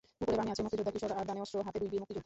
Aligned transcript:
উপরে 0.21 0.37
বামে 0.39 0.51
আছে 0.53 0.61
মুক্তিযোদ্ধা 0.63 0.93
কৃষক 0.93 1.11
আর 1.19 1.25
ডানে 1.27 1.41
অস্ত্র 1.43 1.65
হাতে 1.67 1.77
দুই 1.81 1.89
বীর 1.91 2.01
মুক্তিযোদ্ধা। 2.01 2.19